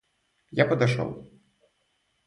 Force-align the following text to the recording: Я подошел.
Я 0.51 0.65
подошел. 0.65 1.27